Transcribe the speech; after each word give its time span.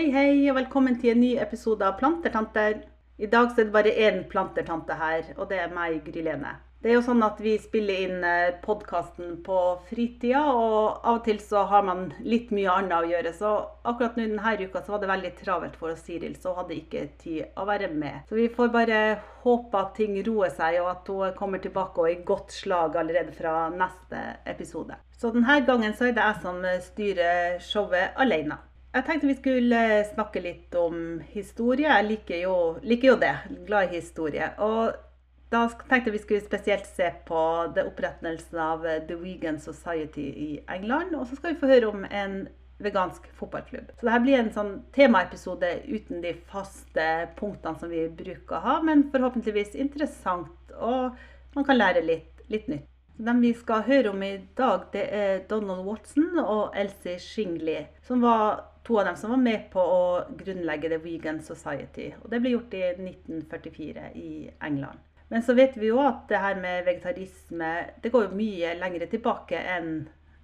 Hei, 0.00 0.06
hei, 0.14 0.36
og 0.48 0.54
velkommen 0.56 0.94
til 0.96 1.10
en 1.12 1.18
ny 1.20 1.34
episode 1.44 1.84
av 1.84 1.98
Plantertanter. 2.00 2.78
I 3.20 3.28
dag 3.28 3.50
er 3.52 3.66
det 3.66 3.72
bare 3.74 3.90
én 3.92 4.22
plantertante 4.30 4.94
her, 4.96 5.26
og 5.36 5.50
det 5.50 5.58
er 5.60 5.74
meg, 5.74 5.98
Gry 6.06 6.22
Lene. 6.24 6.54
Det 6.80 6.88
er 6.88 6.94
jo 6.94 7.02
sånn 7.04 7.20
at 7.20 7.42
vi 7.44 7.52
spiller 7.60 8.06
inn 8.06 8.24
podkasten 8.62 9.34
på 9.44 9.58
fritida, 9.90 10.46
og 10.54 11.04
av 11.04 11.18
og 11.18 11.26
til 11.26 11.42
så 11.44 11.66
har 11.68 11.84
man 11.84 12.06
litt 12.24 12.48
mye 12.48 12.78
annet 12.78 12.94
å 12.96 13.10
gjøre. 13.10 13.32
Så 13.36 13.50
akkurat 13.92 14.16
nå 14.16 14.24
denne 14.24 14.54
uka 14.70 14.80
så 14.80 14.94
var 14.94 15.02
det 15.02 15.10
veldig 15.10 15.34
travelt 15.42 15.76
for 15.76 15.92
oss 15.92 16.00
Siril, 16.08 16.38
så 16.40 16.54
hun 16.54 16.62
hadde 16.62 16.78
ikke 16.78 17.04
tid 17.20 17.60
å 17.60 17.68
være 17.68 17.92
med. 17.92 18.24
Så 18.32 18.40
vi 18.40 18.48
får 18.56 18.72
bare 18.72 19.02
håpe 19.44 19.84
at 19.84 19.92
ting 20.00 20.16
roer 20.30 20.56
seg, 20.56 20.80
og 20.80 20.94
at 20.94 21.12
hun 21.12 21.36
kommer 21.36 21.60
tilbake 21.60 22.00
og 22.00 22.08
i 22.08 22.16
godt 22.24 22.56
slag 22.56 22.96
allerede 23.04 23.36
fra 23.36 23.68
neste 23.68 24.24
episode. 24.48 24.96
Så 25.20 25.36
denne 25.36 25.60
gangen 25.68 25.92
så 25.92 26.08
er 26.08 26.16
det 26.16 26.24
jeg 26.24 26.42
som 26.48 26.64
styrer 26.88 27.60
showet 27.60 28.16
alene. 28.16 28.62
Jeg 28.90 29.06
tenkte 29.06 29.28
vi 29.28 29.36
skulle 29.38 29.80
snakke 30.08 30.40
litt 30.42 30.74
om 30.74 31.20
historie. 31.30 31.86
Jeg 31.86 32.06
liker 32.08 32.40
jo, 32.42 32.54
liker 32.82 33.12
jo 33.12 33.18
det. 33.22 33.34
Glad 33.68 33.92
i 33.92 34.00
historie. 34.00 34.48
Og 34.58 34.96
da 35.54 35.60
tenkte 35.86 36.10
vi 36.10 36.18
skulle 36.18 36.42
spesielt 36.42 36.88
se 36.90 37.12
på 37.26 37.42
det 37.76 37.84
opprettelsen 37.86 38.58
av 38.58 38.82
The 39.06 39.18
Vegan 39.20 39.60
Society 39.62 40.26
i 40.26 40.48
England. 40.66 41.14
Og 41.14 41.28
så 41.30 41.38
skal 41.38 41.54
vi 41.54 41.60
få 41.60 41.70
høre 41.70 41.92
om 41.92 42.02
en 42.02 42.40
vegansk 42.82 43.28
fotballklubb. 43.38 43.92
Så 43.94 44.08
dette 44.08 44.22
blir 44.24 44.40
en 44.40 44.52
sånn 44.54 44.72
temaepisode 44.96 45.70
uten 45.86 46.22
de 46.24 46.32
faste 46.50 47.06
punktene 47.38 47.78
som 47.78 47.92
vi 47.92 48.06
bruker 48.08 48.56
å 48.56 48.64
ha, 48.64 48.76
men 48.82 49.06
forhåpentligvis 49.12 49.76
interessant, 49.76 50.72
og 50.80 51.12
man 51.54 51.66
kan 51.68 51.76
lære 51.76 52.02
litt, 52.06 52.40
litt 52.48 52.70
nytt. 52.72 52.88
Den 53.20 53.42
vi 53.44 53.52
skal 53.52 53.84
høre 53.84 54.14
om 54.14 54.22
i 54.24 54.38
dag, 54.56 54.88
det 54.94 55.04
er 55.12 55.42
Donald 55.50 55.84
Watson 55.84 56.40
og 56.40 56.72
Elsie 56.72 57.20
Shingley, 57.20 57.84
som 58.08 58.24
var 58.24 58.69
to 58.86 58.98
av 58.98 59.04
dem 59.10 59.16
som 59.16 59.34
var 59.34 59.42
med 59.42 59.68
på 59.72 59.82
å 59.82 60.02
grunnlegge 60.38 60.90
The 60.92 61.00
Vegan 61.02 61.40
Society. 61.44 62.10
Og 62.22 62.30
det 62.32 62.40
ble 62.40 62.54
gjort 62.54 62.74
i 62.74 62.84
1944 62.94 64.10
i 64.14 64.30
England. 64.60 65.02
Men 65.30 65.42
så 65.46 65.54
vet 65.54 65.76
vi 65.78 65.92
jo 65.92 66.00
at 66.02 66.24
det 66.30 66.40
her 66.42 66.56
med 66.58 66.86
vegetarisme 66.88 67.74
det 68.02 68.10
går 68.10 68.26
jo 68.26 68.38
mye 68.38 68.72
lengre 68.80 69.06
tilbake 69.12 69.60
enn 69.76 69.92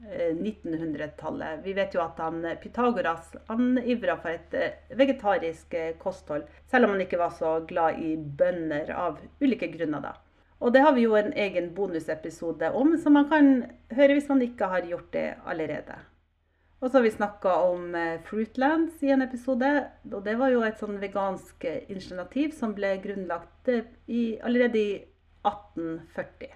1900-tallet. 0.06 1.60
Vi 1.64 1.72
vet 1.72 1.94
jo 1.94 2.02
at 2.04 2.18
han, 2.20 2.44
Pythagoras 2.62 3.32
han 3.48 3.78
ivra 3.78 4.16
for 4.20 4.30
et 4.30 4.54
eh, 4.54 4.76
vegetarisk 4.94 5.74
eh, 5.74 5.94
kosthold, 5.98 6.44
selv 6.70 6.86
om 6.86 6.94
han 6.94 7.02
ikke 7.02 7.20
var 7.20 7.32
så 7.34 7.56
glad 7.66 8.00
i 8.02 8.14
bønner 8.16 8.92
av 8.94 9.18
ulike 9.40 9.70
grunner. 9.72 10.00
da. 10.04 10.14
Og 10.58 10.72
det 10.72 10.84
har 10.84 10.94
vi 10.96 11.04
jo 11.04 11.16
en 11.16 11.32
egen 11.32 11.72
bonusepisode 11.74 12.70
om, 12.72 12.96
som 12.98 13.16
man 13.16 13.28
kan 13.32 13.50
høre 13.96 14.16
hvis 14.16 14.28
man 14.28 14.44
ikke 14.44 14.68
har 14.72 14.86
gjort 14.88 15.10
det 15.12 15.26
allerede. 15.44 15.98
Og 16.80 16.90
så 16.90 16.98
har 16.98 17.06
vi 17.06 17.10
snakka 17.14 17.54
om 17.70 17.94
eh, 17.96 18.20
Fruitlands 18.26 19.00
i 19.02 19.10
en 19.14 19.24
episode. 19.24 19.70
Og 20.12 20.20
det 20.26 20.36
var 20.36 20.52
jo 20.52 20.60
et 20.66 20.76
sånn 20.80 20.98
vegansk 21.00 21.64
eh, 21.64 21.86
initiativ 21.88 22.52
som 22.58 22.74
ble 22.76 22.92
grunnlagt 23.04 23.70
eh, 23.72 23.88
i, 24.06 24.36
allerede 24.44 24.82
i 24.82 24.92
1840. 25.48 26.52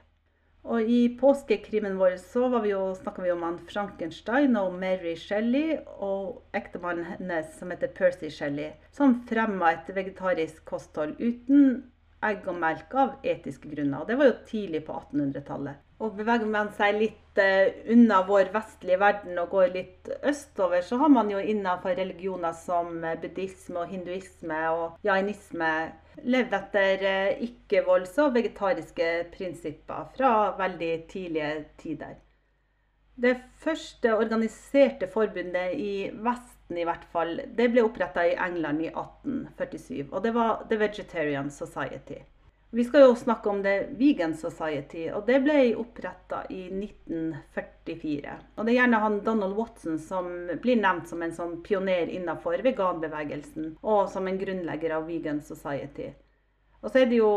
Og 0.71 0.91
i 0.93 0.99
påskekrimen 1.17 1.97
vår 1.97 2.19
så 2.21 2.51
var 2.53 2.67
vi 2.67 2.75
snakka 3.01 3.23
vi 3.25 3.33
om 3.33 3.47
han 3.47 3.57
Frankenstein 3.65 4.59
og 4.61 4.75
Mary 4.77 5.15
Shelley 5.17 5.79
og 5.97 6.43
ektemannen 6.53 7.09
hennes 7.15 7.55
som 7.57 7.73
heter 7.73 7.89
Percy 7.97 8.29
Shelley, 8.29 8.75
som 8.93 9.23
fremma 9.31 9.73
et 9.73 9.89
vegetarisk 9.97 10.61
kosthold 10.69 11.17
uten 11.17 11.87
egg 12.21 12.45
og 12.45 12.61
melk 12.61 12.93
av 12.93 13.17
etiske 13.25 13.73
grunner. 13.73 14.03
Og 14.03 14.11
det 14.13 14.21
var 14.21 14.29
jo 14.29 14.41
tidlig 14.51 14.85
på 14.85 15.01
1800-tallet. 15.01 15.81
Og 16.01 16.15
beveger 16.17 16.49
man 16.49 16.71
seg 16.77 16.97
litt 16.97 17.41
uh, 17.41 17.69
unna 17.93 18.23
vår 18.29 18.49
vestlige 18.55 19.01
verden 19.01 19.41
og 19.43 19.53
går 19.53 19.75
litt 19.75 20.09
østover, 20.31 20.81
så 20.87 20.97
har 21.03 21.13
man 21.13 21.29
jo 21.33 21.43
innenfor 21.43 21.93
religioner 21.99 22.57
som 22.57 23.05
buddhisme 23.23 23.83
og 23.83 23.93
hinduisme 23.93 24.63
og 24.73 25.05
jainisme 25.05 25.69
levd 26.25 26.57
etter 26.63 27.05
uh, 27.05 27.45
ikke-volds- 27.45 28.17
og 28.25 28.35
vegetariske 28.39 29.13
prinsipper 29.37 30.09
fra 30.17 30.33
veldig 30.59 30.93
tidlige 31.13 31.53
tider. 31.85 32.19
Det 33.21 33.37
første 33.61 34.15
organiserte 34.17 35.09
forbundet 35.13 35.77
i 35.77 36.09
Vesten 36.25 36.79
i 36.81 36.87
hvert 36.89 37.05
fall, 37.13 37.35
det 37.57 37.67
ble 37.73 37.85
oppretta 37.85 38.25
i 38.25 38.37
England 38.41 38.81
i 38.87 38.89
1847. 38.89 40.07
Og 40.09 40.23
det 40.25 40.33
var 40.33 40.63
The 40.71 40.79
Vegetarian 40.81 41.51
Society. 41.53 42.23
Vi 42.73 42.85
skal 42.85 43.01
jo 43.01 43.15
snakke 43.19 43.51
om 43.51 43.63
The 43.63 43.87
Vegan 43.99 44.35
Society, 44.39 45.09
og 45.11 45.25
det 45.27 45.41
ble 45.43 45.73
oppretta 45.75 46.45
i 46.55 46.69
1944. 46.71 48.35
Og 48.55 48.67
det 48.67 48.73
er 48.73 48.77
gjerne 48.77 49.01
han 49.03 49.17
Donald 49.27 49.57
Watson 49.59 49.99
som 49.99 50.29
blir 50.63 50.79
nevnt 50.79 51.11
som 51.11 51.25
en 51.27 51.35
sånn 51.35 51.57
pioner 51.67 52.13
innenfor 52.15 52.63
veganbevegelsen, 52.63 53.73
og 53.83 54.05
som 54.13 54.31
en 54.31 54.39
grunnlegger 54.39 54.95
av 55.01 55.11
Vegan 55.11 55.43
Society. 55.43 56.13
Og 56.79 56.93
så 56.93 57.03
er 57.03 57.11
det 57.11 57.19
jo 57.19 57.33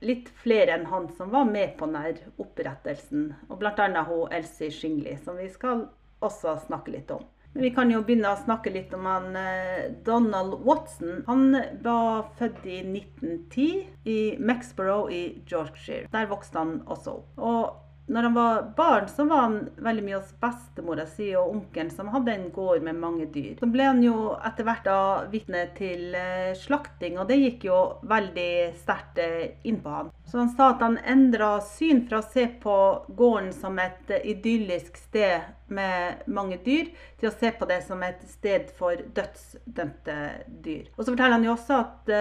litt 0.00 0.32
flere 0.40 0.78
enn 0.78 0.88
han 0.88 1.10
som 1.12 1.28
var 1.36 1.44
med 1.44 1.76
på 1.76 1.84
denne 1.84 2.32
opprettelsen, 2.40 3.28
og 3.50 3.60
bl.a. 3.60 4.06
Elsie 4.32 4.72
Shingley, 4.72 5.20
som 5.20 5.36
vi 5.36 5.50
skal 5.52 5.90
også 6.24 6.56
snakke 6.64 6.96
litt 6.96 7.12
om. 7.12 7.28
Vi 7.54 7.70
kan 7.70 7.90
jo 7.92 8.00
begynne 8.02 8.32
å 8.34 8.40
snakke 8.40 8.72
litt 8.74 8.94
om 8.96 9.06
han 9.06 9.36
eh, 9.38 9.92
Donald 10.06 10.56
Watson. 10.66 11.22
Han 11.28 11.54
var 11.84 12.32
født 12.38 12.66
i 12.66 12.80
1910 12.82 14.10
i 14.10 14.18
Mexborough 14.42 15.12
i 15.14 15.22
Yorkshire. 15.46 16.08
Der 16.10 16.26
vokste 16.30 16.58
han 16.64 16.80
også 16.90 17.20
opp. 17.20 17.30
Og 17.38 17.83
når 18.06 18.22
han 18.22 18.34
var 18.34 18.72
barn, 18.76 19.08
så 19.08 19.24
var 19.24 19.40
han 19.46 19.54
veldig 19.76 20.02
mye 20.04 20.18
hos 20.18 20.32
bestemora 20.40 21.06
si 21.08 21.30
og 21.38 21.54
onkelen, 21.54 21.90
som 21.90 22.10
hadde 22.12 22.34
en 22.34 22.50
gård 22.52 22.82
med 22.84 22.98
mange 23.00 23.26
dyr. 23.32 23.54
Så 23.60 23.68
ble 23.72 23.86
han 23.88 24.02
jo 24.04 24.34
etter 24.44 24.66
hvert 24.66 24.84
da 24.84 24.98
vitne 25.32 25.62
til 25.78 26.12
eh, 26.18 26.52
slakting, 26.58 27.16
og 27.18 27.30
det 27.30 27.40
gikk 27.40 27.64
jo 27.70 27.78
veldig 28.10 28.50
sterkt 28.82 29.20
eh, 29.24 29.54
inn 29.64 29.80
på 29.80 29.94
han. 29.94 30.10
Så 30.28 30.42
han 30.42 30.52
sa 30.52 30.74
at 30.74 30.84
han 30.84 30.98
endra 31.00 31.56
syn 31.64 32.04
fra 32.08 32.20
å 32.20 32.28
se 32.34 32.44
på 32.60 32.76
gården 33.08 33.54
som 33.56 33.80
et 33.80 34.12
eh, 34.12 34.26
idyllisk 34.34 35.00
sted 35.00 35.48
med 35.72 36.26
mange 36.28 36.58
dyr, 36.60 36.90
til 37.20 37.30
å 37.30 37.32
se 37.32 37.54
på 37.56 37.68
det 37.70 37.80
som 37.86 38.02
et 38.04 38.20
sted 38.28 38.68
for 38.76 39.00
dødsdømte 39.16 40.18
dyr. 40.66 40.92
Og 40.98 41.06
så 41.06 41.14
forteller 41.14 41.38
han 41.38 41.48
jo 41.48 41.54
også 41.54 41.80
at 41.80 42.12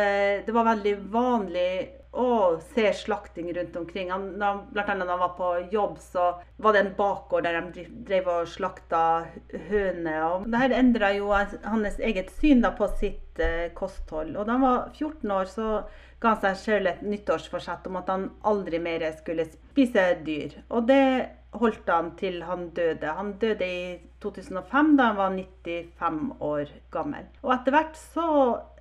det 0.47 0.55
var 0.55 0.69
veldig 0.69 0.95
vanlig 1.11 1.73
å 2.13 2.59
se 2.75 2.91
slakting 2.93 3.49
rundt 3.55 3.75
omkring. 3.75 4.11
Han, 4.13 4.27
blant 4.37 4.89
annet 4.89 5.07
da 5.07 5.15
han 5.15 5.23
var 5.23 5.33
på 5.37 5.49
jobb, 5.73 5.97
så 6.01 6.29
var 6.61 6.75
det 6.75 6.83
en 6.83 6.93
bakgård 6.97 7.47
der 7.47 7.59
de 7.73 7.85
drev 8.07 8.29
og 8.29 8.49
slakta 8.53 9.03
høner. 9.69 10.21
Og 10.27 10.47
Dette 10.53 10.77
endra 10.77 11.09
jo 11.15 11.31
hans 11.33 11.99
eget 11.99 12.29
syn 12.37 12.61
da, 12.61 12.73
på 12.77 12.89
sitt 13.01 13.41
eh, 13.41 13.71
kosthold. 13.77 14.35
Og 14.37 14.45
da 14.45 14.57
han 14.57 14.65
var 14.65 14.89
14 14.93 15.37
år, 15.37 15.49
så 15.49 15.69
ga 16.21 16.35
han 16.35 16.43
seg 16.45 16.59
selv 16.61 16.91
et 16.91 17.05
nyttårsforsett 17.05 17.87
om 17.89 17.97
at 17.99 18.11
han 18.13 18.27
aldri 18.47 18.79
mer 18.83 19.09
skulle 19.17 19.49
spise 19.49 20.11
dyr. 20.23 20.59
Og 20.69 20.85
det 20.87 21.05
holdt 21.57 21.89
han 21.89 22.13
til 22.17 22.41
han 22.47 22.69
døde. 22.77 23.15
Han 23.17 23.33
døde 23.41 23.65
i 23.65 23.81
2005, 24.23 24.93
da 24.97 25.09
han 25.09 25.19
var 25.19 25.33
95 25.35 26.21
år 26.41 26.77
gammel. 26.93 27.27
Og 27.43 27.57
etter 27.57 27.75
hvert 27.75 27.99
så 27.99 28.27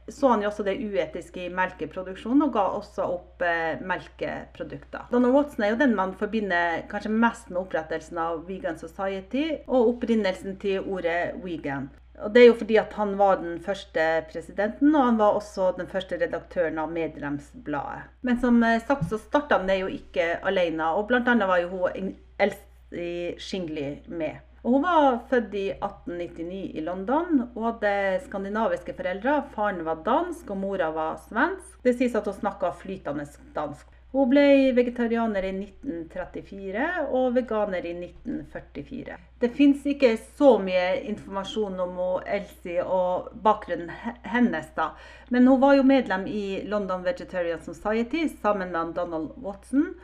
så 0.09 0.33
han 0.33 0.43
jo 0.43 0.51
også 0.51 0.65
det 0.67 0.75
uetiske 0.83 1.45
i 1.45 1.53
melkeproduksjon, 1.55 2.43
og 2.43 2.53
ga 2.55 2.65
også 2.79 3.07
opp 3.07 3.45
eh, 3.47 3.81
melkeprodukter. 3.87 5.09
Donald 5.13 5.37
Watson 5.37 5.65
er 5.65 5.75
jo 5.75 5.81
den 5.83 5.97
man 5.99 6.15
forbinder 6.19 6.83
kanskje 6.91 7.15
mest 7.15 7.51
med 7.53 7.63
opprettelsen 7.63 8.19
av 8.19 8.45
Vegan 8.49 8.81
Society, 8.81 9.49
og 9.69 9.95
opprinnelsen 9.95 10.59
til 10.63 10.83
ordet 10.83 11.35
vegan. 11.45 11.91
Og 12.23 12.35
det 12.35 12.43
er 12.43 12.51
jo 12.51 12.59
fordi 12.59 12.77
at 12.79 12.93
han 12.99 13.15
var 13.19 13.41
den 13.41 13.57
første 13.65 14.03
presidenten, 14.31 14.95
og 14.95 15.07
han 15.07 15.19
var 15.19 15.39
også 15.39 15.73
den 15.79 15.89
første 15.91 16.19
redaktøren 16.21 16.79
av 16.83 16.93
medlemsbladet. 16.93 18.11
Men 18.27 18.41
som 18.43 18.63
eh, 18.67 18.81
sagt 18.83 19.09
så 19.11 19.19
starta 19.23 19.59
han 19.61 19.71
det 19.71 19.81
jo 19.81 19.91
ikke 19.91 20.35
alene, 20.43 20.93
og 20.93 21.15
annet 21.23 21.49
var 21.49 21.63
jo 21.63 21.73
hun 21.77 22.15
Elsie 22.43 23.39
Shingley 23.39 24.03
med. 24.07 24.43
Og 24.63 24.77
hun 24.77 24.85
var 24.85 25.17
født 25.31 25.55
i 25.59 25.65
1899 25.75 26.61
i 26.79 26.85
London. 26.87 27.49
Hun 27.55 27.65
hadde 27.67 28.21
skandinaviske 28.29 28.95
foreldre. 28.95 29.41
Faren 29.55 29.83
var 29.87 30.05
dansk, 30.07 30.51
og 30.55 30.61
mora 30.61 30.93
var 30.95 31.19
svensk. 31.25 31.81
Det 31.83 31.97
sies 31.99 32.15
at 32.15 32.29
hun 32.31 32.37
snakka 32.37 32.71
flytende 32.79 33.27
dansk. 33.57 33.89
Hun 34.13 34.29
ble 34.29 34.45
vegetarianer 34.77 35.47
i 35.49 35.51
1934 35.57 36.89
og 37.17 37.31
veganer 37.33 37.87
i 37.89 37.95
1944. 37.97 39.17
Det 39.41 39.51
fins 39.57 39.87
ikke 39.89 40.11
så 40.37 40.51
mye 40.61 40.99
informasjon 41.11 41.81
om 41.81 41.97
Elsie 42.21 42.85
og 42.85 43.31
bakgrunnen 43.43 43.89
hennes, 44.35 44.69
da. 44.77 44.91
Men 45.33 45.49
hun 45.49 45.63
var 45.65 45.79
jo 45.79 45.87
medlem 45.89 46.29
i 46.29 46.61
London 46.69 47.07
Vegetarian 47.09 47.65
Society 47.65 48.27
sammen 48.45 48.71
med 48.77 48.93
Donald 49.01 49.33
Watson. 49.41 49.95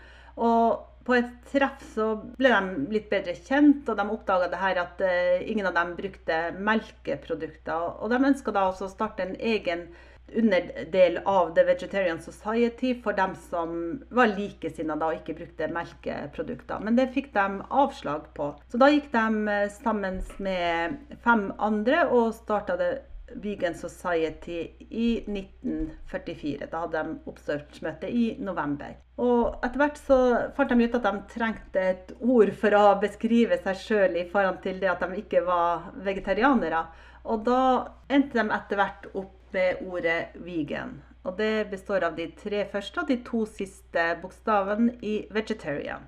Og 0.41 0.98
på 1.09 1.17
et 1.17 1.31
treff 1.49 1.81
så 1.95 2.11
ble 2.37 2.53
de 2.53 2.93
litt 2.93 3.09
bedre 3.09 3.33
kjent, 3.33 3.89
og 3.89 3.97
de 3.97 4.05
oppdaga 4.13 4.51
det 4.53 4.61
at 4.83 5.01
uh, 5.01 5.41
ingen 5.41 5.71
av 5.71 5.79
dem 5.79 5.95
brukte 5.97 6.37
melkeprodukter. 6.61 7.97
Og 8.03 8.13
de 8.13 8.21
ønska 8.29 8.53
å 8.69 8.91
starte 8.93 9.25
en 9.25 9.35
egen 9.41 9.89
underdel 10.37 11.19
av 11.25 11.55
The 11.57 11.65
Vegetarian 11.65 12.21
Society 12.21 12.93
for 13.03 13.17
dem 13.17 13.35
som 13.49 14.03
var 14.13 14.29
likesinnede 14.35 15.07
og 15.07 15.21
ikke 15.23 15.39
brukte 15.41 15.71
melkeprodukter. 15.73 16.83
Men 16.85 16.99
det 16.99 17.11
fikk 17.15 17.33
de 17.33 17.63
avslag 17.71 18.29
på. 18.37 18.51
Så 18.69 18.81
da 18.81 18.91
gikk 18.93 19.09
de 19.15 19.55
eh, 19.55 19.71
sammen 19.81 20.21
med 20.45 20.99
fem 21.25 21.49
andre 21.57 22.05
og 22.13 22.35
starta 22.37 22.77
The 22.77 22.91
Vegan 23.35 23.75
Society 23.75 24.61
i 24.89 25.09
1944. 25.27 26.69
Da 26.71 26.85
hadde 26.85 27.03
de 27.03 27.31
oppstartsmøte 27.31 28.11
i 28.11 28.25
november. 28.41 28.97
Og 29.19 29.59
etter 29.67 29.83
hvert 29.83 29.99
så 30.01 30.19
fant 30.57 30.71
de 30.73 30.87
ut 30.87 30.99
at 30.99 31.09
de 31.09 31.15
trengte 31.33 31.85
et 31.95 32.13
ord 32.21 32.53
for 32.61 32.77
å 32.79 32.85
beskrive 33.03 33.59
seg 33.65 33.81
sjøl 33.83 34.21
i 34.21 34.29
forhold 34.31 34.63
til 34.65 34.79
det 34.83 34.93
at 34.93 35.03
de 35.05 35.23
ikke 35.23 35.43
var 35.47 35.91
vegetarianere. 36.07 36.85
Og 37.29 37.45
da 37.49 37.61
endte 38.09 38.39
de 38.39 38.47
etter 38.55 38.81
hvert 38.81 39.11
opp 39.15 39.35
med 39.53 39.83
ordet 39.89 40.21
vegan. 40.45 40.99
Og 41.25 41.37
det 41.39 41.69
består 41.71 42.05
av 42.07 42.17
de 42.17 42.29
tre 42.37 42.65
første 42.73 43.03
og 43.03 43.11
de 43.11 43.19
to 43.25 43.43
siste 43.49 44.05
bokstavene 44.23 44.95
i 45.03 45.21
vegetarian. 45.35 46.07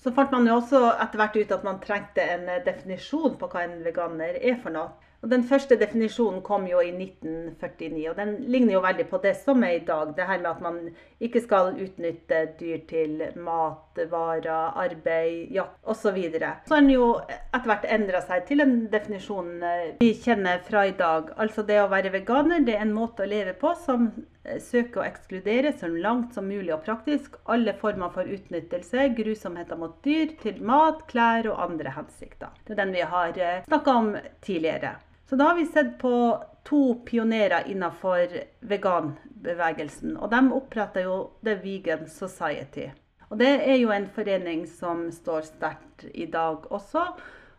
Så 0.00 0.12
fant 0.16 0.32
man 0.32 0.46
jo 0.48 0.56
også 0.56 0.80
etter 0.94 1.20
hvert 1.20 1.36
ut 1.36 1.50
at 1.56 1.64
man 1.66 1.80
trengte 1.82 2.24
en 2.24 2.46
definisjon 2.64 3.36
på 3.40 3.48
hva 3.52 3.66
en 3.66 3.80
veganer 3.84 4.38
er 4.40 4.56
for 4.62 4.72
noe. 4.72 4.94
Og 5.20 5.28
Den 5.30 5.42
første 5.44 5.76
definisjonen 5.76 6.40
kom 6.40 6.62
jo 6.64 6.78
i 6.80 6.90
1949, 6.94 8.04
og 8.08 8.16
den 8.16 8.30
ligner 8.48 8.78
jo 8.78 8.80
veldig 8.80 9.04
på 9.10 9.18
det 9.20 9.34
som 9.36 9.60
er 9.66 9.74
i 9.76 9.82
dag. 9.84 10.14
Det 10.16 10.24
her 10.24 10.38
med 10.40 10.48
at 10.50 10.62
man 10.64 10.78
ikke 11.20 11.42
skal 11.44 11.74
utnytte 11.76 12.38
dyr 12.60 12.78
til 12.88 13.20
mat, 13.36 14.00
varer, 14.08 14.72
arbeid, 14.80 15.52
jakt 15.52 15.76
osv. 15.84 16.16
Så, 16.38 16.72
har 16.72 16.80
den 16.80 16.94
jo 16.94 17.10
etter 17.28 17.68
hvert 17.68 17.84
endra 17.92 18.22
seg 18.24 18.46
til 18.48 18.64
en 18.64 18.74
definisjon 18.92 19.50
eh, 19.60 19.90
vi 20.00 20.14
kjenner 20.16 20.64
fra 20.64 20.86
i 20.88 20.96
dag. 20.96 21.34
Altså 21.36 21.66
det 21.68 21.82
å 21.82 21.90
være 21.92 22.14
veganer 22.16 22.64
det 22.64 22.78
er 22.78 22.86
en 22.86 22.96
måte 22.96 23.26
å 23.26 23.28
leve 23.28 23.52
på 23.60 23.74
som 23.84 24.08
eh, 24.08 24.56
søker 24.56 25.02
å 25.02 25.06
ekskludere 25.10 25.74
så 25.76 25.92
langt 25.92 26.32
som 26.32 26.48
mulig 26.48 26.72
og 26.72 26.86
praktisk 26.88 27.36
alle 27.44 27.76
former 27.76 28.08
for 28.16 28.24
utnyttelse, 28.24 29.10
grusomheter 29.20 29.84
mot 29.84 30.00
dyr, 30.06 30.32
til 30.40 30.64
mat, 30.64 31.04
klær 31.12 31.52
og 31.52 31.60
andre 31.68 31.92
hensikter. 32.00 32.56
Det 32.64 32.78
er 32.78 32.82
den 32.86 32.96
vi 32.96 33.04
har 33.12 33.36
eh, 33.36 33.62
snakka 33.68 34.00
om 34.00 34.12
tidligere. 34.40 34.96
Så 35.30 35.36
da 35.36 35.44
har 35.44 35.54
vi 35.54 35.66
sett 35.66 35.98
på 35.98 36.42
to 36.62 36.94
pionerer 36.94 37.62
innenfor 37.70 38.32
veganbevegelsen. 38.60 40.16
Og 40.16 40.32
de 40.32 40.40
oppretta 40.56 41.04
jo 41.04 41.18
The 41.46 41.54
Vegan 41.62 42.08
Society. 42.10 42.88
Og 43.28 43.38
det 43.38 43.52
er 43.62 43.78
jo 43.78 43.92
en 43.94 44.08
forening 44.10 44.64
som 44.66 45.04
står 45.14 45.46
sterkt 45.52 46.08
i 46.10 46.26
dag 46.26 46.66
også. 46.74 47.04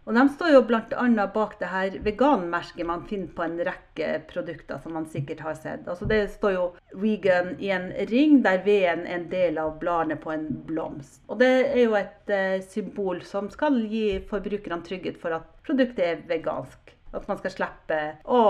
Og 0.04 0.20
de 0.20 0.28
står 0.36 0.52
jo 0.52 0.62
bl.a. 0.68 1.26
bak 1.32 1.56
det 1.64 1.72
her 1.72 1.98
veganmerket 2.04 2.92
man 2.92 3.08
finner 3.08 3.32
på 3.40 3.48
en 3.48 3.58
rekke 3.64 4.14
produkter, 4.28 4.84
som 4.84 5.00
man 5.00 5.08
sikkert 5.08 5.48
har 5.48 5.56
sett. 5.56 5.88
Altså 5.88 6.12
det 6.12 6.26
står 6.36 6.56
jo 6.58 6.70
'vegan' 6.92 7.56
i 7.56 7.72
en 7.72 7.92
ring, 8.12 8.42
der 8.44 8.66
veden 8.68 9.08
er 9.08 9.16
en 9.16 9.30
del 9.32 9.58
av 9.58 9.78
bladene 9.80 10.20
på 10.20 10.36
en 10.36 10.48
blomst. 10.68 11.22
Og 11.28 11.40
det 11.40 11.54
er 11.72 11.84
jo 11.86 11.96
et 11.96 12.36
eh, 12.36 12.64
symbol 12.68 13.24
som 13.24 13.48
skal 13.50 13.80
gi 13.88 14.20
forbrukerne 14.28 14.84
trygghet 14.84 15.22
for 15.22 15.40
at 15.40 15.48
produktet 15.64 16.04
er 16.04 16.28
vegansk. 16.28 16.98
At 17.12 17.28
man 17.28 17.40
skal 17.42 17.54
slippe 17.56 18.02
å 18.26 18.44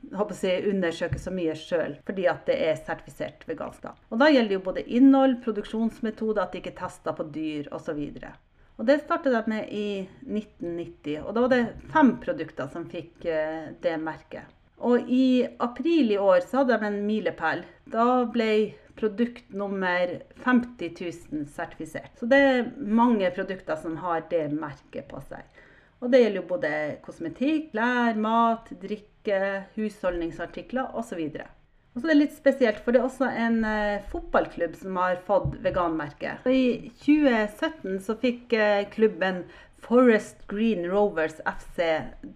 jeg, 0.00 0.68
undersøke 0.70 1.18
så 1.20 1.32
mye 1.34 1.54
sjøl, 1.58 1.96
fordi 2.06 2.26
at 2.30 2.46
det 2.48 2.56
er 2.70 2.78
sertifisert 2.78 3.44
vegansk. 3.48 3.82
Da. 3.84 3.94
Og 4.10 4.22
da 4.22 4.30
gjelder 4.30 4.56
jo 4.56 4.62
både 4.64 4.86
innhold, 4.88 5.40
produksjonsmetode, 5.44 6.40
at 6.40 6.52
det 6.52 6.62
ikke 6.62 6.72
er 6.74 6.80
testa 6.84 7.12
på 7.16 7.28
dyr 7.34 7.68
osv. 7.76 8.00
Og 8.80 8.86
Det 8.88 9.02
startet 9.02 9.34
de 9.34 9.42
med 9.52 9.68
i 9.68 10.08
1990, 10.24 11.20
og 11.20 11.34
da 11.36 11.44
var 11.44 11.52
det 11.52 11.90
fem 11.92 12.14
produkter 12.22 12.70
som 12.72 12.88
fikk 12.88 13.26
eh, 13.28 13.74
det 13.82 13.98
merket. 14.00 14.48
Og 14.80 15.10
i 15.12 15.44
april 15.60 16.14
i 16.14 16.18
år 16.18 16.40
så 16.40 16.62
hadde 16.62 16.78
de 16.80 16.88
en 16.88 17.02
milepæl. 17.04 17.66
Da 17.92 18.24
ble 18.32 18.72
produkt 18.96 19.52
nummer 19.52 20.14
50 20.44 20.94
000 21.32 21.44
sertifisert. 21.52 22.16
Så 22.16 22.28
det 22.28 22.38
er 22.40 22.70
mange 22.80 23.28
produkter 23.36 23.76
som 23.80 23.98
har 24.00 24.24
det 24.32 24.46
merket 24.54 25.08
på 25.12 25.20
seg. 25.28 25.44
Og 26.00 26.12
det 26.12 26.22
gjelder 26.22 26.40
jo 26.40 26.48
både 26.48 26.74
kosmetikk, 27.04 27.72
klær, 27.74 28.16
mat, 28.20 28.70
drikke, 28.80 29.40
husholdningsartikler 29.76 30.96
osv. 30.96 31.20
Og 31.90 31.98
så 31.98 32.06
er 32.06 32.12
det 32.12 32.20
litt 32.20 32.36
spesielt, 32.36 32.78
for 32.84 32.94
det 32.94 33.00
er 33.00 33.08
også 33.08 33.28
en 33.28 33.64
eh, 33.66 34.04
fotballklubb 34.12 34.76
som 34.78 34.96
har 35.00 35.18
fått 35.26 35.58
veganmerket. 35.64 36.46
I 36.46 36.92
2017 37.02 37.98
så 38.06 38.16
fikk 38.22 38.54
eh, 38.56 38.86
klubben 38.94 39.42
Forest 39.80 40.46
Green 40.48 40.86
Rovers 40.88 41.40
FC 41.44 41.82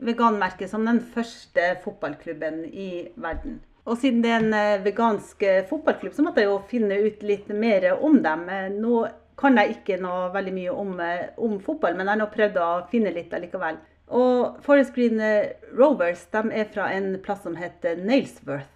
veganmerket 0.03 0.73
som 0.73 0.85
den 0.89 1.01
første 1.15 1.75
fotballklubben 1.85 2.65
i 2.73 2.91
verden. 3.15 3.63
Og 3.85 3.99
siden 4.01 4.23
det 4.25 4.31
er 4.33 4.41
en 4.41 4.55
eh, 4.57 4.85
vegansk 4.85 5.43
eh, 5.45 5.65
fotballklubb, 5.69 6.15
så 6.17 6.25
måtte 6.25 6.41
jeg 6.41 6.49
jo 6.49 6.61
finne 6.71 6.99
ut 7.05 7.25
litt 7.27 7.51
mer 7.53 7.91
om 7.95 8.17
dem. 8.25 8.47
Eh, 8.49 8.71
nå 8.73 9.05
kan 9.41 9.59
jeg 9.59 9.79
ikke 9.79 9.99
noe 10.03 10.29
veldig 10.35 10.55
mye 10.55 10.77
om, 10.85 10.95
eh, 11.01 11.33
om 11.37 11.59
fotball, 11.61 11.97
men 11.99 12.11
jeg 12.11 12.23
har 12.23 12.33
prøvd 12.35 12.61
å 12.63 12.69
finne 12.91 13.15
litt 13.15 13.35
allikevel. 13.35 13.81
Og 14.15 14.61
Forest 14.63 14.95
Green 14.95 15.21
eh, 15.21 15.55
Rovers 15.75 16.27
de 16.33 16.43
er 16.53 16.69
fra 16.75 16.91
en 16.93 17.15
plass 17.25 17.43
som 17.43 17.57
heter 17.57 17.97
Nailsworth. 17.97 18.71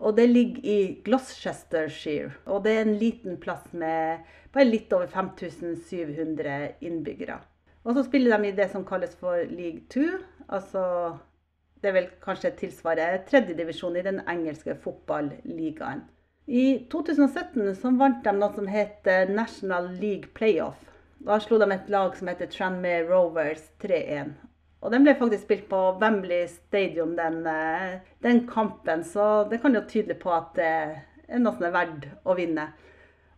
Og 0.00 0.16
det 0.16 0.28
ligger 0.30 0.64
i 0.64 0.78
Gloucestershire. 1.04 2.32
Og 2.46 2.62
det 2.64 2.72
er 2.72 2.86
en 2.86 2.98
liten 3.00 3.36
plass 3.40 3.66
med 3.72 4.24
bare 4.54 4.68
litt 4.68 4.92
over 4.96 5.10
5700 5.12 6.80
innbyggere. 6.80 7.40
Og 7.84 7.96
så 7.96 8.04
spiller 8.06 8.36
de 8.36 8.48
i 8.48 8.56
det 8.56 8.70
som 8.72 8.84
kalles 8.84 9.12
for 9.20 9.42
League 9.50 9.84
2. 9.92 10.06
Altså 10.48 10.84
det 11.82 11.92
vil 11.96 12.08
kanskje 12.24 12.52
tilsvare 12.58 13.22
tredjedivisjon 13.28 13.96
i 13.96 14.04
den 14.04 14.20
engelske 14.28 14.74
fotballigaen. 14.84 16.02
I 16.50 16.86
2017 16.90 17.76
så 17.76 17.90
vant 17.94 18.24
de 18.24 18.30
noe 18.34 18.50
som 18.56 18.66
heter 18.66 19.28
National 19.30 19.84
League 20.00 20.32
Playoff. 20.34 20.80
Da 21.22 21.36
slo 21.38 21.60
de 21.62 21.68
et 21.70 21.92
lag 21.94 22.16
som 22.18 22.26
heter 22.26 22.50
Tranmere 22.50 23.04
Rovers 23.06 23.68
3-1. 23.78 24.32
Og 24.82 24.90
den 24.90 25.06
ble 25.06 25.14
faktisk 25.14 25.44
spilt 25.44 25.68
på 25.70 25.84
Wembley 26.00 26.48
Stadium, 26.50 27.14
den, 27.14 27.46
eh, 27.46 28.02
den, 28.26 28.42
kampen. 28.50 29.06
Så 29.06 29.44
det 29.46 29.62
kan 29.62 29.78
jo 29.78 29.84
tydelig 29.86 30.18
på 30.24 30.34
at 30.34 30.50
det 30.58 30.74
er 31.28 31.38
noe 31.38 31.54
som 31.54 31.70
er 31.70 31.76
verdt 31.78 32.10
å 32.26 32.34
vinne. 32.34 32.66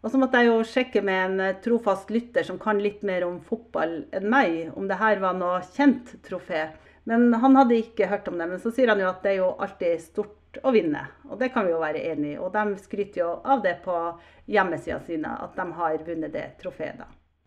Og 0.01 0.09
så 0.09 0.17
måtte 0.17 0.41
jeg 0.41 0.49
jo 0.49 0.65
sjekke 0.73 1.05
med 1.05 1.25
en 1.27 1.47
eh, 1.51 1.57
trofast 1.61 2.09
lytter 2.17 2.49
som 2.49 2.57
kan 2.63 2.81
litt 2.81 3.05
mer 3.05 3.29
om 3.29 3.43
fotball 3.45 4.07
enn 4.09 4.31
meg, 4.33 4.71
om 4.73 4.89
det 4.89 5.03
her 5.05 5.21
var 5.21 5.37
noe 5.37 5.61
kjent 5.77 6.17
trofé. 6.25 6.71
Men 7.05 7.29
han 7.45 7.61
hadde 7.61 7.77
ikke 7.77 8.09
hørt 8.09 8.33
om 8.33 8.41
det. 8.41 8.49
Men 8.55 8.65
så 8.65 8.73
sier 8.73 8.89
han 8.89 9.05
jo 9.05 9.13
at 9.13 9.21
det 9.21 9.35
er 9.35 9.43
jo 9.45 9.57
alltid 9.61 10.01
stort 10.01 10.39
å 10.61 10.73
vinne. 10.75 11.07
Og 11.31 11.39
det 11.41 11.53
kan 11.55 11.67
vi 11.67 11.73
jo 11.73 11.81
være 11.83 12.05
enig 12.13 12.35
i. 12.35 12.39
Og 12.41 12.53
de 12.55 12.77
skryter 12.83 13.23
jo 13.23 13.31
av 13.45 13.63
det 13.65 13.79
på 13.85 13.97
hjemmesida 14.53 15.01
sine, 15.07 15.33
at 15.45 15.57
de 15.57 15.67
har 15.79 16.05
vunnet 16.07 16.35
det 16.35 16.47
trofeet. 16.63 17.03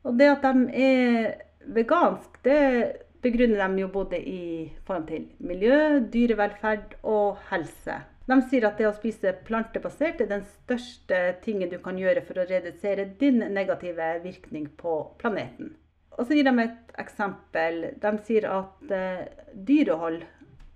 Og 0.06 0.18
det 0.18 0.32
at 0.32 0.46
de 0.46 0.86
er 0.86 1.30
vegansk, 1.76 2.42
det 2.46 3.06
begrunner 3.26 3.62
de 3.62 3.82
jo 3.82 3.94
både 3.94 4.20
i 4.22 4.44
forhold 4.86 5.08
til 5.10 5.30
miljø, 5.40 6.02
dyrevelferd 6.14 7.00
og 7.04 7.40
helse. 7.50 8.02
De 8.26 8.38
sier 8.50 8.66
at 8.66 8.80
det 8.82 8.88
å 8.90 8.96
spise 8.96 9.36
plantebasert 9.46 10.22
er 10.24 10.30
den 10.30 10.46
største 10.50 11.20
tingen 11.46 11.70
du 11.70 11.78
kan 11.82 11.98
gjøre 11.98 12.24
for 12.26 12.42
å 12.42 12.48
redusere 12.50 13.06
din 13.20 13.44
negative 13.54 14.16
virkning 14.24 14.72
på 14.78 14.98
planeten. 15.22 15.76
Og 16.16 16.26
så 16.26 16.38
gir 16.38 16.48
de 16.48 16.54
et 16.64 16.96
eksempel. 17.02 17.82
De 18.02 18.12
sier 18.26 18.48
at 18.50 18.94
eh, 18.96 19.26
dyrehold 19.54 20.24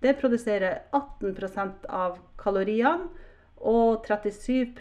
det 0.04 0.16
produserer 0.20 0.82
18% 0.96 1.88
av 1.90 2.20
kaloriene 2.40 3.10
og 3.60 4.06
37 4.08 4.78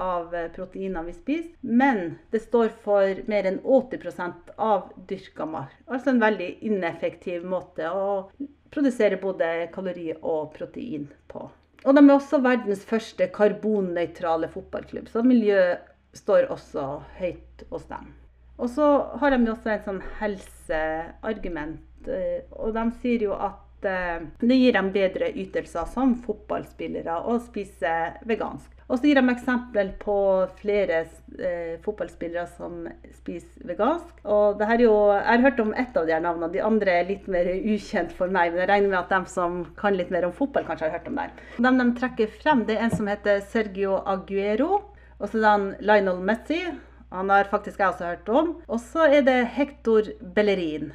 av 0.00 0.34
eh, 0.34 0.48
proteinene 0.52 1.04
vi 1.08 1.12
spiser. 1.12 1.50
Men 1.60 2.18
det 2.32 2.40
står 2.46 2.72
for 2.84 3.20
mer 3.28 3.48
enn 3.50 3.60
80 3.60 4.54
av 4.56 4.90
dyrka 5.08 5.46
mark. 5.46 5.76
Altså 5.86 6.14
en 6.14 6.22
veldig 6.22 6.50
ineffektiv 6.64 7.44
måte 7.44 7.90
å 7.90 8.30
produsere 8.74 9.20
både 9.20 9.68
kalori 9.74 10.10
og 10.16 10.54
protein 10.56 11.10
på. 11.28 11.46
Og 11.84 11.96
de 11.96 12.00
er 12.00 12.14
også 12.14 12.40
verdens 12.40 12.84
første 12.88 13.28
karbonnøytrale 13.28 14.48
fotballklubb, 14.48 15.10
så 15.12 15.20
miljø 15.22 15.74
står 16.16 16.48
også 16.54 16.84
høyt 17.18 17.66
hos 17.70 17.84
dem. 17.90 18.14
Og 18.56 18.70
så 18.70 18.86
har 19.20 19.34
de 19.34 19.50
også 19.50 19.72
et 19.74 19.84
sånn 19.84 20.00
helseargument. 20.20 21.82
Eh, 22.08 22.40
og 22.54 22.72
de 22.76 22.84
sier 23.02 23.26
jo 23.26 23.36
at 23.36 23.63
eh, 23.88 24.22
det 24.40 24.60
gir 24.60 24.76
dem 24.76 24.92
bedre 24.94 25.30
ytelser 25.32 25.88
som 25.90 26.14
fotballspillere 26.24 27.20
å 27.28 27.38
spise 27.42 27.92
vegansk. 28.28 28.70
Og 28.84 28.98
så 28.98 29.08
gir 29.08 29.16
de 29.16 29.32
eksempel 29.32 29.94
på 30.00 30.16
flere 30.58 31.00
eh, 31.40 31.76
fotballspillere 31.84 32.44
som 32.56 32.84
spiser 33.16 33.64
vegansk. 33.68 34.18
Og 34.28 34.58
det 34.60 34.68
her 34.68 34.84
jo, 34.84 34.94
Jeg 35.14 35.30
har 35.30 35.44
hørt 35.46 35.62
om 35.64 35.72
ett 35.72 35.96
av 35.96 36.06
de 36.06 36.12
her 36.12 36.24
navnene, 36.24 36.52
de 36.52 36.64
andre 36.64 36.98
er 37.00 37.08
litt 37.08 37.28
mer 37.32 37.48
ukjent 37.48 38.12
for 38.12 38.28
meg. 38.28 38.52
Men 38.52 38.64
jeg 38.64 38.72
regner 38.72 38.92
med 38.92 39.00
at 39.00 39.14
de 39.14 39.32
som 39.32 39.62
kan 39.80 39.96
litt 39.96 40.12
mer 40.12 40.28
om 40.28 40.36
fotball, 40.36 40.66
kanskje 40.68 40.90
har 40.90 40.98
hørt 40.98 41.08
om 41.08 41.20
det. 41.22 41.30
De 41.56 41.72
de 41.80 41.86
trekker 42.00 42.34
frem, 42.42 42.66
det 42.68 42.76
er 42.76 42.88
en 42.88 42.96
som 42.96 43.08
heter 43.08 43.40
Sergio 43.40 44.02
Aguero. 44.04 44.82
Og 45.20 45.30
så 45.30 45.38
er 45.40 45.64
det 45.64 45.86
Lionel 45.88 46.20
Messi. 46.20 46.60
Han 47.14 47.30
har 47.30 47.48
faktisk 47.48 47.78
jeg 47.78 47.88
også 47.88 48.10
hørt 48.10 48.28
om. 48.28 48.56
Og 48.68 48.80
så 48.82 49.06
er 49.06 49.24
det 49.24 49.38
Hector 49.54 50.10
Bellerin. 50.34 50.92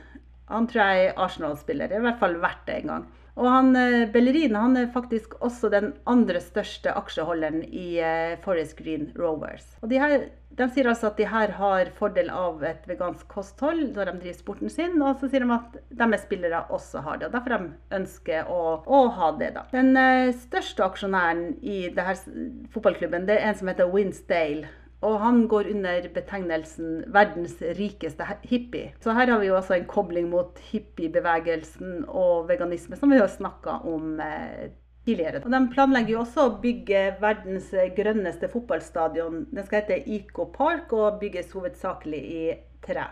Han 0.49 0.67
tror 0.69 0.83
jeg 0.83 1.07
er 1.07 1.23
Arsenal-spiller. 1.25 1.93
I 1.93 2.03
hvert 2.03 2.21
fall 2.21 2.37
vært 2.41 2.65
det 2.67 2.81
en 2.81 2.93
gang. 2.93 3.07
Og 3.39 3.47
han, 3.47 3.71
eh, 3.75 4.09
Bellerin 4.11 4.57
han 4.57 4.75
er 4.77 4.89
faktisk 4.91 5.37
også 5.39 5.69
den 5.71 5.93
andre 6.09 6.41
største 6.43 6.91
aksjeholderen 6.91 7.61
i 7.63 7.99
eh, 8.03 8.35
Forest 8.43 8.75
Green 8.81 9.09
Rovers. 9.15 9.77
Og 9.81 9.93
de, 9.93 9.99
her, 10.01 10.25
de 10.59 10.67
sier 10.73 10.89
altså 10.91 11.07
at 11.07 11.21
de 11.21 11.27
her 11.29 11.53
har 11.55 11.91
fordel 11.95 12.31
av 12.35 12.63
et 12.67 12.83
vegansk 12.89 13.29
kosthold 13.31 13.93
når 13.95 14.11
de 14.11 14.15
driver 14.25 14.39
sporten 14.41 14.73
sin, 14.73 14.97
og 14.99 15.21
så 15.21 15.29
sier 15.31 15.45
de 15.45 15.55
at 15.55 15.79
deres 16.01 16.25
spillere 16.27 16.65
også 16.67 17.05
har 17.05 17.21
det. 17.21 17.29
og 17.29 17.37
Derfor 17.37 17.55
de 17.55 18.01
ønsker 18.01 18.51
å, 18.51 18.59
å 18.83 19.01
ha 19.21 19.31
det. 19.39 19.53
da. 19.55 19.65
Den 19.71 19.95
eh, 19.95 20.33
største 20.35 20.83
aksjonæren 20.89 21.55
i 21.63 21.85
denne 21.95 22.67
fotballklubben 22.75 23.29
det 23.29 23.39
er 23.39 23.53
en 23.53 23.61
som 23.61 23.71
heter 23.71 23.93
Winsdale. 23.93 24.67
Og 25.01 25.19
han 25.23 25.45
går 25.47 25.69
under 25.71 26.07
betegnelsen 26.13 27.03
'verdens 27.07 27.61
rikeste 27.77 28.25
hippie'. 28.43 28.91
Så 28.99 29.13
her 29.13 29.31
har 29.31 29.39
vi 29.39 29.47
jo 29.47 29.55
også 29.55 29.73
en 29.77 29.85
kobling 29.85 30.29
mot 30.29 30.59
hippiebevegelsen 30.59 32.05
og 32.07 32.49
veganisme, 32.49 32.95
som 32.95 33.11
vi 33.11 33.17
har 33.17 33.27
snakka 33.27 33.79
om 33.87 34.19
eh, 34.19 34.69
tidligere. 35.05 35.41
Og 35.45 35.51
De 35.51 35.69
planlegger 35.73 36.11
jo 36.11 36.19
også 36.19 36.47
å 36.47 36.57
bygge 36.61 37.15
verdens 37.21 37.71
grønneste 37.95 38.49
fotballstadion. 38.51 39.45
Den 39.55 39.65
skal 39.65 39.81
hete 39.81 40.03
Eco 40.03 40.51
Park 40.51 40.93
og 40.93 41.19
bygges 41.19 41.51
hovedsakelig 41.55 42.23
i 42.23 42.43
tre 42.83 43.07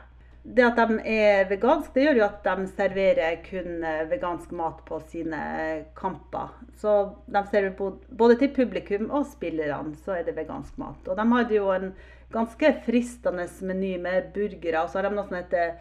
det 0.56 0.64
at 0.64 0.78
de 0.80 1.02
er 1.12 1.48
veganske, 1.50 1.92
det 1.96 2.06
gjør 2.06 2.20
jo 2.22 2.26
at 2.28 2.46
de 2.46 2.68
serverer 2.72 3.40
kun 3.44 3.84
eh, 3.84 4.06
vegansk 4.08 4.54
mat 4.56 4.80
på 4.88 5.00
sine 5.12 5.42
kamper. 5.98 6.54
Så 6.80 6.94
de 7.28 7.42
serverer 7.50 7.98
både 8.22 8.38
til 8.40 8.54
publikum 8.56 9.10
og 9.12 9.28
spillerne 9.28 9.98
så 10.06 10.16
er 10.16 10.24
det 10.28 10.38
vegansk 10.38 10.78
mat. 10.80 11.04
Og 11.08 11.20
de 11.20 11.28
hadde 11.34 11.58
jo 11.58 11.68
en 11.76 11.92
ganske 12.32 12.72
fristende 12.86 13.48
meny 13.62 13.98
med 14.00 14.32
burgere. 14.36 14.84
Og 14.84 14.90
så 14.90 15.02
har 15.02 15.10
de 15.10 15.16
noe 15.18 15.28
som 15.28 15.40
heter 15.40 15.76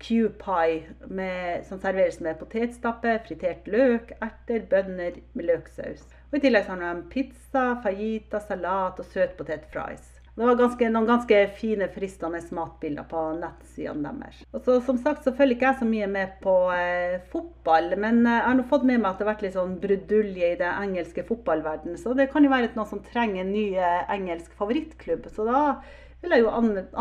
Q-pie, 0.00 1.60
som 1.68 1.80
serveres 1.80 2.20
med 2.24 2.38
potetstappe, 2.40 3.18
fritert 3.26 3.68
løk, 3.68 4.14
erter, 4.20 4.64
bønner 4.68 5.20
med 5.36 5.48
løksaus. 5.48 6.06
Og 6.30 6.38
I 6.38 6.44
tillegg 6.44 6.68
har 6.70 6.80
de 6.80 7.08
pizza, 7.12 7.66
fajita, 7.84 8.40
salat 8.40 9.00
og 9.00 9.12
søtpotetfries. 9.12 10.19
Det 10.40 10.46
var 10.46 10.56
ganske, 10.56 10.86
noen 10.88 11.04
ganske 11.04 11.38
fine, 11.52 11.84
fristende 11.92 12.38
matbilder 12.56 13.04
på 13.10 13.22
nettsidene 13.36 14.08
deres. 14.22 14.38
Og 14.56 14.62
så, 14.64 14.78
som 14.86 14.96
sagt 14.96 15.26
så 15.26 15.34
følger 15.36 15.58
ikke 15.58 15.66
jeg 15.66 15.78
så 15.82 15.88
mye 15.88 16.06
med 16.08 16.38
på 16.40 16.54
eh, 16.72 17.18
fotball, 17.28 17.90
men 18.00 18.22
eh, 18.24 18.38
jeg 18.38 18.46
har 18.46 18.56
nå 18.56 18.64
fått 18.70 18.86
med 18.88 19.02
meg 19.02 19.10
at 19.10 19.20
det 19.20 19.26
har 19.26 19.30
vært 19.34 19.44
litt 19.44 19.58
sånn 19.58 19.74
brudulje 19.82 20.48
i 20.54 20.56
det 20.62 20.70
engelske 20.70 21.26
fotballverdenen. 21.28 22.00
Så 22.00 22.16
det 22.16 22.30
kan 22.32 22.48
jo 22.48 22.54
være 22.54 22.72
noen 22.72 22.88
som 22.88 23.02
trenger 23.04 23.42
en 23.42 23.52
ny 23.52 23.66
eh, 23.76 24.00
engelsk 24.16 24.56
favorittklubb. 24.56 25.28
Så 25.28 25.44
da 25.44 25.60
vil 26.24 26.38
jeg 26.38 26.46
jo 26.46 26.54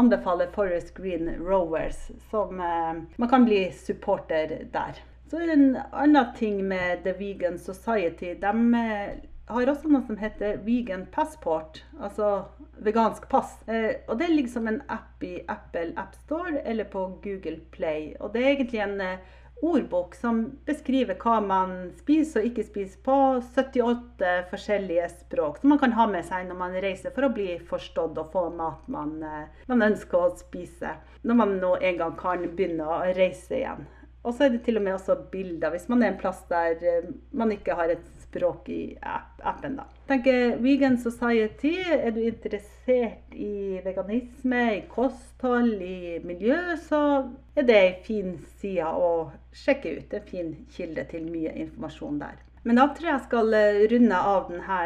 anbefale 0.04 0.52
Forest 0.52 0.92
Green 1.00 1.32
Rowers, 1.40 2.10
som 2.34 2.60
eh, 2.60 3.00
man 3.16 3.32
kan 3.32 3.48
bli 3.48 3.70
supporter 3.72 4.58
der. 4.76 5.00
Så 5.32 5.40
er 5.40 5.48
det 5.48 5.60
en 5.62 5.80
annen 5.96 6.36
ting 6.36 6.60
med 6.68 7.06
The 7.08 7.16
Vegan 7.16 7.56
Society. 7.56 8.36
De 8.44 8.84
eh, 8.84 9.20
har 9.50 9.72
også 9.72 9.90
noe 9.90 10.06
som 10.06 10.20
heter 10.20 10.60
Vegan 10.66 11.08
Passport, 11.14 11.84
altså 12.00 12.46
vegansk 12.86 13.26
pass. 13.30 13.58
Eh, 13.68 14.06
og 14.08 14.18
Det 14.18 14.30
ligger 14.30 14.52
som 14.54 14.68
en 14.68 14.82
app 14.88 15.24
i 15.24 15.40
Apple 15.48 15.94
AppStore 15.98 16.62
eller 16.62 16.84
på 16.84 17.08
Google 17.24 17.60
Play. 17.72 18.16
Og 18.20 18.34
Det 18.34 18.44
er 18.44 18.52
egentlig 18.54 18.82
en 18.84 19.02
eh, 19.02 19.20
ordbok 19.62 20.16
som 20.16 20.44
beskriver 20.66 21.18
hva 21.20 21.40
man 21.44 21.74
spiser 22.00 22.42
og 22.42 22.48
ikke 22.48 22.64
spiser 22.64 23.02
på 23.04 23.18
78 23.44 24.32
forskjellige 24.52 25.10
språk, 25.18 25.60
som 25.60 25.74
man 25.74 25.82
kan 25.82 25.96
ha 25.98 26.08
med 26.08 26.26
seg 26.30 26.48
når 26.48 26.60
man 26.62 26.78
reiser 26.80 27.12
for 27.16 27.28
å 27.28 27.34
bli 27.34 27.58
forstått 27.70 28.22
og 28.22 28.32
få 28.32 28.46
mat 28.56 28.88
man, 28.88 29.18
eh, 29.24 29.64
man 29.68 29.88
ønsker 29.90 30.30
å 30.30 30.36
spise. 30.40 30.96
Når 31.24 31.42
man 31.42 31.58
nå 31.60 31.76
en 31.82 31.98
gang 31.98 32.20
kan 32.20 32.46
begynne 32.56 32.86
å 32.88 33.02
reise 33.18 33.58
igjen. 33.60 33.88
Og 34.24 34.36
så 34.36 34.46
er 34.46 34.56
det 34.56 34.64
til 34.66 34.78
og 34.78 34.84
med 34.84 34.98
også 34.98 35.16
bilder, 35.32 35.72
hvis 35.72 35.88
man 35.90 36.04
er 36.04 36.12
en 36.12 36.20
plass 36.20 36.42
der 36.50 36.82
eh, 36.84 37.12
man 37.32 37.54
ikke 37.56 37.76
har 37.78 37.94
et 37.94 38.08
språk 38.20 38.68
i 38.70 38.98
appen. 39.02 39.78
da. 39.80 39.86
tenker 40.08 40.58
Vegan 40.62 40.98
Society, 40.98 41.74
er 41.90 42.12
du 42.12 42.20
interessert 42.20 43.34
i 43.34 43.80
veganisme, 43.84 44.62
i 44.78 44.84
kosthold, 44.90 45.82
i 45.82 46.20
miljø, 46.24 46.58
så 46.90 47.30
er 47.56 47.64
det 47.64 47.78
ei 47.78 47.88
en 47.94 48.04
fin 48.06 48.36
side 48.60 48.86
å 48.86 49.32
sjekke 49.54 49.96
ut. 49.98 50.14
En 50.14 50.28
fin 50.28 50.54
kilde 50.76 51.08
til 51.10 51.26
mye 51.32 51.56
informasjon 51.56 52.20
der. 52.20 52.38
Men 52.64 52.76
da 52.76 52.90
tror 52.92 53.08
jeg 53.08 53.16
jeg 53.16 53.28
skal 53.30 53.54
eh, 53.56 53.86
runde 53.94 54.24
av 54.34 54.52
denne 54.52 54.82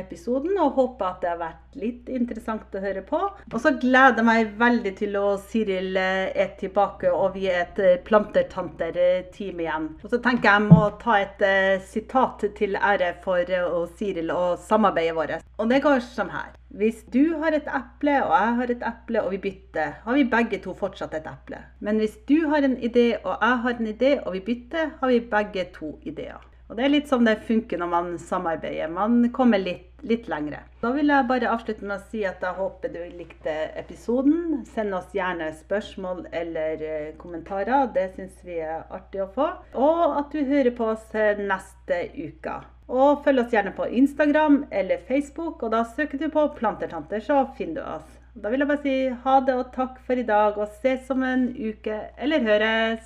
episoden 0.00 0.58
og 0.62 0.76
håper 0.78 1.06
at 1.08 1.22
det 1.22 1.30
har 1.32 1.40
vært 1.40 1.78
litt 1.80 2.10
interessant 2.12 2.74
å 2.74 2.82
høre 2.82 3.02
på. 3.06 3.20
Og 3.52 3.58
så 3.62 3.74
gleder 3.80 4.20
jeg 4.20 4.28
meg 4.28 4.52
veldig 4.60 4.92
til 4.98 5.16
å 5.20 5.26
Siril 5.40 5.96
eh, 6.00 6.32
er 6.32 6.52
tilbake 6.60 7.12
og 7.12 7.36
vi 7.36 7.48
er 7.50 7.64
et 7.64 7.80
eh, 7.82 7.98
plantertanter-team 8.06 9.64
igjen. 9.64 9.90
Og 10.02 10.12
så 10.12 10.20
tenker 10.20 10.50
jeg 10.50 10.54
jeg 10.56 10.68
må 10.70 10.84
ta 11.02 11.16
et 11.20 11.42
uh, 11.44 11.82
sitat 11.84 12.44
til 12.56 12.78
ære 12.78 13.10
for 13.24 13.50
uh, 13.50 13.82
Siril 13.98 14.30
og 14.32 14.62
samarbeidet 14.62 15.16
vårt. 15.16 15.44
Og 15.60 15.68
det 15.68 15.82
går 15.84 16.00
som 16.06 16.30
her. 16.32 16.54
Hvis 16.76 17.04
du 17.12 17.36
har 17.40 17.54
et 17.56 17.68
eple 17.72 18.16
og 18.24 18.32
jeg 18.34 18.56
har 18.58 18.72
et 18.72 18.82
eple 18.88 19.22
og 19.22 19.30
vi 19.32 19.38
bytter, 19.46 19.94
har 20.04 20.16
vi 20.16 20.24
begge 20.32 20.60
to 20.64 20.74
fortsatt 20.76 21.14
et 21.16 21.28
eple. 21.30 21.62
Men 21.80 22.00
hvis 22.02 22.18
du 22.28 22.48
har 22.50 22.66
en 22.66 22.76
idé 22.76 23.06
og 23.22 23.32
jeg 23.34 23.62
har 23.64 23.78
en 23.78 23.92
idé 23.92 24.12
og 24.22 24.34
vi 24.34 24.42
bytter, 24.50 24.90
har 25.00 25.12
vi 25.12 25.22
begge 25.36 25.68
to 25.76 25.94
ideer. 26.02 26.42
Og 26.68 26.76
Det 26.76 26.84
er 26.84 26.90
litt 26.90 27.10
sånn 27.10 27.26
det 27.28 27.36
funker 27.46 27.78
når 27.78 27.90
man 27.92 28.08
samarbeider. 28.18 28.90
Man 28.90 29.30
kommer 29.34 29.62
litt, 29.62 29.92
litt 30.02 30.26
lengre. 30.30 30.64
Da 30.82 30.90
vil 30.96 31.12
jeg 31.12 31.28
bare 31.28 31.52
avslutte 31.52 31.86
med 31.86 32.00
å 32.00 32.08
si 32.10 32.24
at 32.26 32.42
jeg 32.42 32.58
håper 32.58 32.94
du 32.94 33.00
likte 33.18 33.54
episoden. 33.78 34.64
Send 34.74 34.96
oss 34.98 35.14
gjerne 35.14 35.52
spørsmål 35.60 36.26
eller 36.34 36.82
eh, 36.82 37.12
kommentarer. 37.20 37.90
Det 37.94 38.08
syns 38.16 38.42
vi 38.46 38.58
er 38.58 38.82
artig 38.90 39.22
å 39.22 39.30
få. 39.36 39.50
Og 39.78 40.18
at 40.18 40.34
du 40.34 40.42
hører 40.42 40.74
på 40.74 40.90
oss 40.96 41.14
neste 41.38 42.02
uke. 42.18 42.58
Og 42.86 43.24
følg 43.24 43.42
oss 43.42 43.54
gjerne 43.54 43.74
på 43.74 43.88
Instagram 43.98 44.60
eller 44.70 45.00
Facebook, 45.08 45.62
og 45.62 45.72
da 45.74 45.82
søker 45.90 46.20
du 46.22 46.28
på 46.30 46.44
Plantertanter, 46.54 47.18
så 47.18 47.40
finner 47.58 47.80
du 47.80 47.88
oss. 47.96 48.12
Da 48.36 48.50
vil 48.52 48.60
jeg 48.60 48.68
bare 48.68 48.82
si 48.84 48.94
ha 49.24 49.34
det 49.42 49.54
og 49.56 49.72
takk 49.74 49.96
for 50.06 50.20
i 50.20 50.26
dag, 50.28 50.58
og 50.60 50.74
ses 50.82 51.08
om 51.10 51.22
en 51.24 51.48
uke, 51.56 51.96
eller 52.20 52.44
høres. 52.44 53.00